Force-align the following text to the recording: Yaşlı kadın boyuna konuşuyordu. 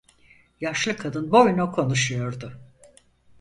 Yaşlı 0.61 0.97
kadın 0.97 1.31
boyuna 1.31 1.71
konuşuyordu. 1.71 2.61